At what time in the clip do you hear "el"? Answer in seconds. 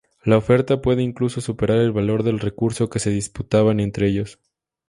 1.77-1.91